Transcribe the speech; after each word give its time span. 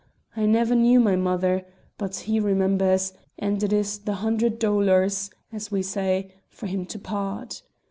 I 0.35 0.47
never 0.47 0.73
knew 0.73 0.99
my 0.99 1.15
mother, 1.15 1.57
mothruaigh! 1.57 1.73
but 1.99 2.15
he 2.15 2.39
remembers, 2.39 3.13
and 3.37 3.61
it 3.61 3.71
is 3.71 3.99
the 3.99 4.13
hundred 4.15 4.57
dolours 4.57 5.29
(as 5.53 5.69
we 5.69 5.83
say) 5.83 6.33
for 6.49 6.65
him 6.65 6.87
to 6.87 6.97
part. 6.97 7.61